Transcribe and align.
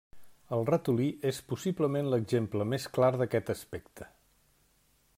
El 0.55 0.63
ratolí 0.69 1.09
és 1.33 1.41
possiblement 1.51 2.09
l'exemple 2.13 2.69
més 2.73 2.91
clar 2.99 3.13
d'aquest 3.23 3.55
aspecte. 3.59 4.13